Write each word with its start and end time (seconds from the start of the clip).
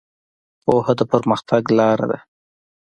پوهه 0.63 0.93
د 0.99 1.01
پرمختګ 1.11 1.63
لاره 1.77 2.05
ده. 2.11 2.19